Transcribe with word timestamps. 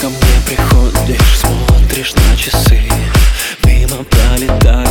Ко 0.00 0.08
мне 0.08 0.16
приходишь, 0.46 1.38
смотришь 1.38 2.14
на 2.14 2.34
часы. 2.34 2.80
Мимо 3.64 4.02
пролетают 4.04 4.89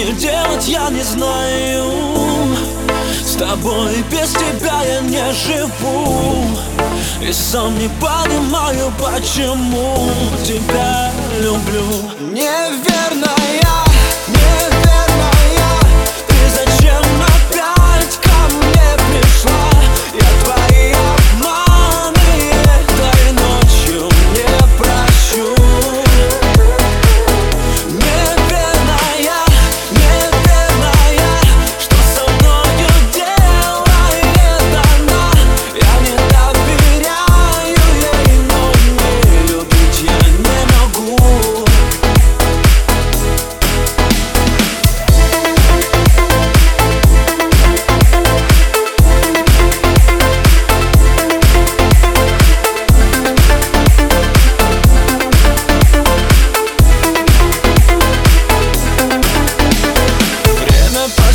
мне 0.00 0.12
делать, 0.12 0.66
я 0.68 0.88
не 0.90 1.02
знаю. 1.02 1.92
С 3.24 3.34
тобой 3.34 4.02
без 4.10 4.32
тебя 4.32 4.82
я 4.82 5.00
не 5.00 5.32
живу. 5.32 6.46
И 7.20 7.32
сам 7.32 7.78
не 7.78 7.88
понимаю, 8.00 8.92
почему 8.98 10.10
тебя 10.44 11.10
люблю. 11.40 11.84
Неверная 12.32 13.79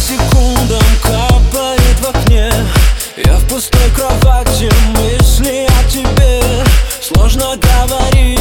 секундам 0.06 0.84
капает 1.02 2.00
в 2.00 2.10
окне. 2.10 2.52
Я 3.18 3.38
в 3.38 3.48
пустой 3.48 3.90
кровати, 3.96 4.70
мысли 4.98 5.68
о 5.68 5.90
тебе 5.90 6.42
Сложно 7.02 7.56
говорить. 7.58 8.40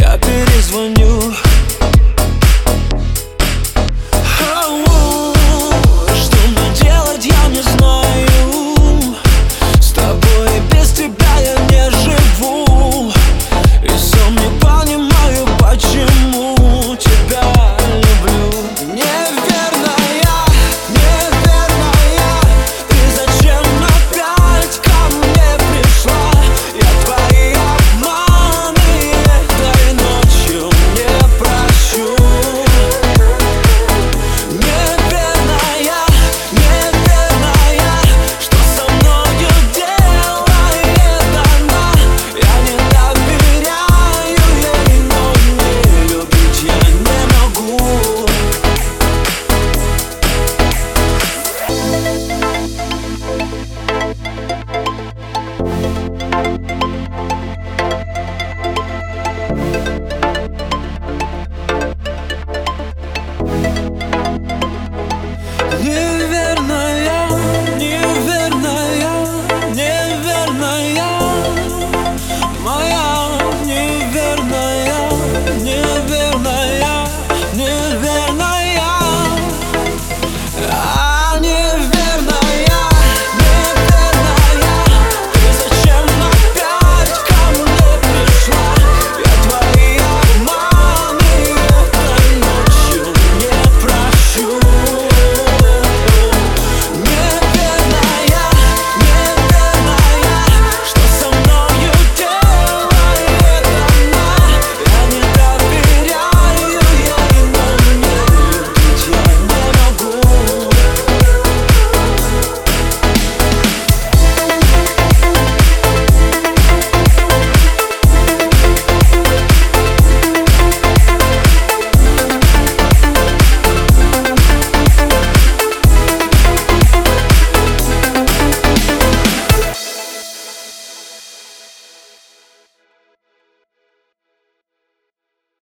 Я 0.00 0.18
перезвоню 0.18 1.32